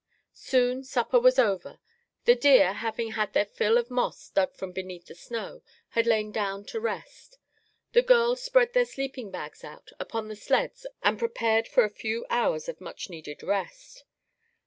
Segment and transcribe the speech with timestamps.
[0.33, 1.77] Soon supper was over.
[2.25, 6.31] The deer, having had their fill of moss dug from beneath the snow, had lain
[6.31, 7.37] down to rest.
[7.91, 12.25] The girls spread their sleeping bags out upon the sleds and prepared for a few
[12.31, 14.03] hours of much needed rest.